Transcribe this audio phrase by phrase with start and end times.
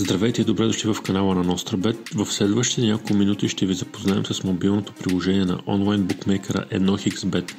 [0.00, 2.24] Здравейте и добре дошли в канала на NostraBet.
[2.24, 7.52] В следващите няколко минути ще ви запознаем с мобилното приложение на онлайн букмейкера 1xBet.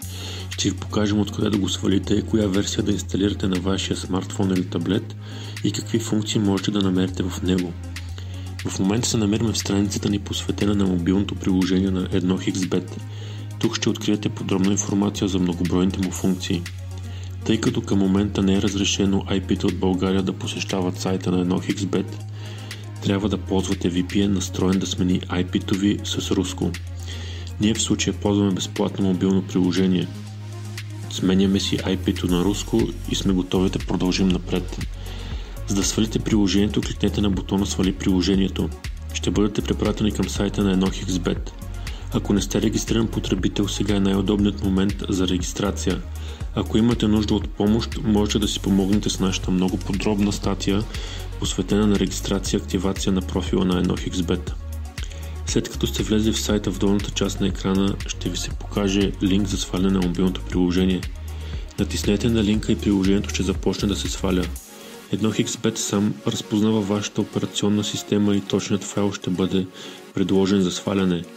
[0.50, 4.70] Ще ви покажем откъде да го свалите, коя версия да инсталирате на вашия смартфон или
[4.70, 5.16] таблет
[5.64, 7.74] и какви функции можете да намерите в него.
[8.68, 12.92] В момента се намираме в страницата ни посветена на мобилното приложение на 1xBet.
[13.60, 16.62] Тук ще откриете подробна информация за многобройните му функции–
[17.46, 22.16] тъй като към момента не е разрешено IP-та от България да посещават сайта на 1xBet,
[23.02, 26.72] трябва да ползвате VPN настроен да смени IP-то ви с руско.
[27.62, 30.08] Ние в случая ползваме безплатно мобилно приложение.
[31.10, 34.78] Сменяме си IP-то на руско и сме готови да продължим напред.
[35.68, 38.70] За да свалите приложението, кликнете на бутона Свали приложението.
[39.14, 41.52] Ще бъдете препратени към сайта на 1xBet.
[42.14, 46.02] Ако не сте регистриран потребител, сега е най-удобният момент за регистрация–
[46.56, 50.84] ако имате нужда от помощ, можете да си помогнете с нашата много подробна статия,
[51.40, 54.52] посветена на регистрация и активация на профила на 1xBet.
[55.46, 59.12] След като сте влезли в сайта в долната част на екрана, ще ви се покаже
[59.24, 61.02] линк за сваляне на мобилното приложение.
[61.80, 64.44] Натиснете на линка и приложението ще започне да се сваля.
[65.14, 69.68] 1xBet сам разпознава вашата операционна система и точният файл ще бъде
[70.14, 71.24] предложен за сваляне–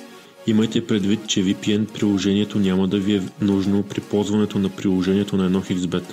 [0.47, 5.51] Имайте предвид, че VPN приложението няма да ви е нужно при ползването на приложението на
[5.51, 6.05] 1xBet.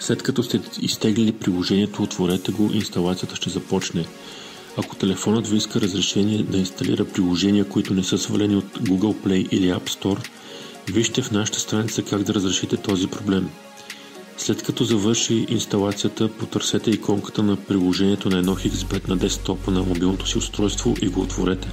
[0.00, 4.06] След като сте изтеглили приложението, отворете го инсталацията ще започне.
[4.76, 9.48] Ако телефонът ви иска разрешение да инсталира приложения, които не са свалени от Google Play
[9.48, 10.28] или App Store,
[10.92, 13.50] вижте в нашата страница как да разрешите този проблем.
[14.36, 20.38] След като завърши инсталацията, потърсете иконката на приложението на 1xBet на десктопа на мобилното си
[20.38, 21.68] устройство и го отворете.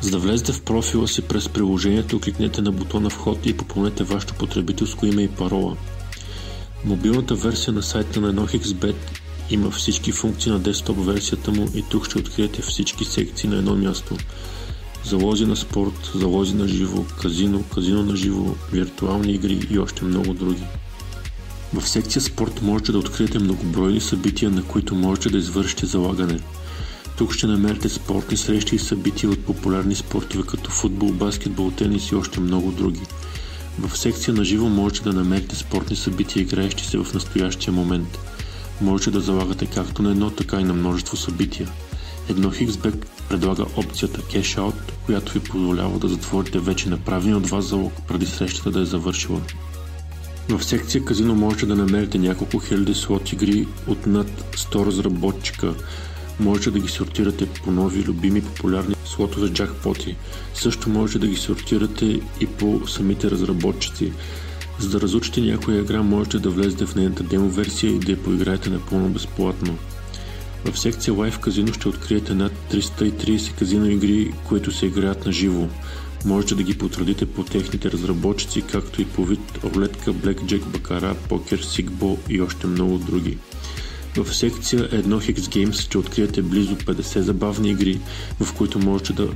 [0.00, 4.34] За да влезете в профила си през приложението, кликнете на бутона вход и попълнете вашето
[4.34, 5.76] потребителско име и парола.
[6.84, 8.96] Мобилната версия на сайта на 1xBet
[9.50, 13.76] има всички функции на десктоп версията му и тук ще откриете всички секции на едно
[13.76, 14.16] място.
[15.04, 20.34] Залози на спорт, залози на живо, казино, казино на живо, виртуални игри и още много
[20.34, 20.62] други.
[21.74, 26.40] В секция спорт можете да откриете многобройни събития, на които можете да извършите залагане–
[27.20, 32.14] тук ще намерите спортни срещи и събития от популярни спортове като футбол, баскетбол, тенис и
[32.14, 33.00] още много други.
[33.78, 38.18] В секция на живо можете да намерите спортни събития, играещи се в настоящия момент.
[38.80, 41.68] Можете да залагате както на едно, така и на множество събития.
[42.28, 47.64] Едно Хиксбек предлага опцията Cash Out, която ви позволява да затворите вече направени от вас
[47.64, 49.40] залог преди срещата да е завършила.
[50.48, 55.74] В секция казино можете да намерите няколко хиляди слот игри от над 100 разработчика,
[56.40, 60.16] Можете да ги сортирате по нови, любими, популярни слотове джакпоти.
[60.54, 64.12] Също можете да ги сортирате и по самите разработчици.
[64.78, 68.22] За да разучите някоя игра, можете да влезете в нейната демо версия и да я
[68.22, 69.78] поиграете напълно безплатно.
[70.64, 75.68] В секция Live Казино ще откриете над 330 казино игри, които се играят на живо.
[76.24, 81.58] Можете да ги потвърдите по техните разработчици, както и по вид рулетка, блекджек, бакара, покер,
[81.58, 83.38] сигбо и още много други.
[84.16, 88.00] В секция 1 Hex Games ще откриете близо 50 забавни игри,
[88.40, 89.28] в които можете да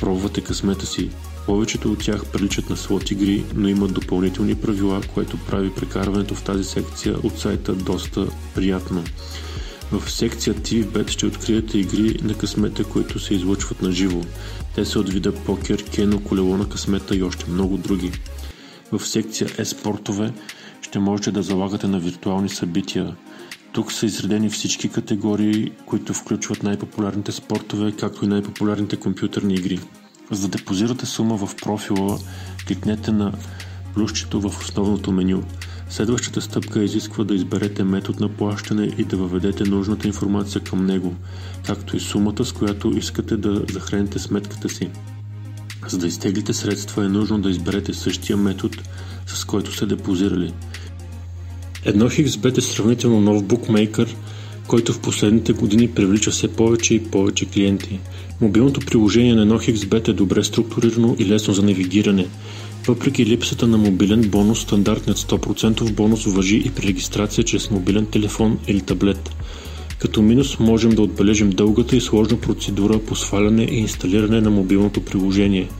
[0.00, 1.10] пробвате късмета си.
[1.46, 6.42] Повечето от тях приличат на слот игри, но имат допълнителни правила, което прави прекарването в
[6.42, 9.04] тази секция от сайта доста приятно.
[9.92, 14.20] В секция TVBet ще откриете игри на късмета, които се излъчват на живо.
[14.74, 18.12] Те са от вида покер, кено, колело на късмета и още много други.
[18.92, 20.32] В секция e-спортове
[20.82, 23.16] ще можете да залагате на виртуални събития.
[23.72, 29.80] Тук са изредени всички категории, които включват най-популярните спортове, както и най-популярните компютърни игри.
[30.30, 32.18] За да депозирате сума в профила,
[32.68, 33.32] кликнете на
[33.94, 35.42] плюсчето в основното меню.
[35.88, 41.14] Следващата стъпка изисква да изберете метод на плащане и да въведете нужната информация към него,
[41.66, 44.90] както и сумата, с която искате да захраните сметката си.
[45.88, 48.78] За да изтеглите средства е нужно да изберете същия метод,
[49.26, 50.54] с който сте депозирали–
[51.84, 54.16] Едно XBet е сравнително нов букмейкър,
[54.66, 58.00] който в последните години привлича все повече и повече клиенти.
[58.40, 62.26] Мобилното приложение на едно XBet е добре структурирано и лесно за навигиране.
[62.86, 68.58] Въпреки липсата на мобилен бонус, стандартният 100% бонус въжи и при регистрация чрез мобилен телефон
[68.68, 69.30] или таблет.
[69.98, 75.00] Като минус можем да отбележим дългата и сложна процедура по сваляне и инсталиране на мобилното
[75.00, 75.68] приложение–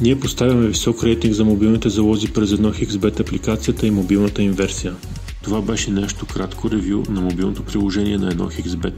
[0.00, 4.94] ние поставяме висок рейтинг за мобилните залози през едно XBet апликацията и мобилната им версия.
[5.42, 8.94] Това беше нашето кратко ревю на мобилното приложение на едно XBet.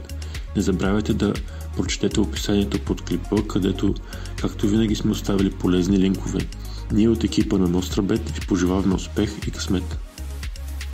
[0.55, 1.33] Не забравяйте да
[1.75, 3.95] прочетете описанието под клипа, където,
[4.41, 6.39] както винаги сме оставили полезни линкове.
[6.91, 10.06] Ние от екипа на NostraBet ви пожелаваме успех и късмет!